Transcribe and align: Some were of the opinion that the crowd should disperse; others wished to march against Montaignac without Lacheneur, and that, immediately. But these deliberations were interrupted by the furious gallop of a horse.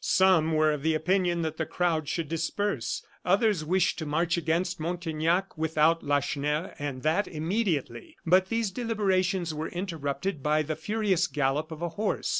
Some 0.03 0.53
were 0.53 0.71
of 0.71 0.81
the 0.81 0.95
opinion 0.95 1.43
that 1.43 1.57
the 1.57 1.65
crowd 1.67 2.09
should 2.09 2.27
disperse; 2.27 3.05
others 3.23 3.63
wished 3.63 3.99
to 3.99 4.05
march 4.07 4.35
against 4.35 4.79
Montaignac 4.79 5.55
without 5.59 6.01
Lacheneur, 6.03 6.73
and 6.79 7.03
that, 7.03 7.27
immediately. 7.27 8.17
But 8.25 8.47
these 8.49 8.71
deliberations 8.71 9.53
were 9.53 9.69
interrupted 9.69 10.41
by 10.41 10.63
the 10.63 10.75
furious 10.75 11.27
gallop 11.27 11.71
of 11.71 11.83
a 11.83 11.89
horse. 11.89 12.29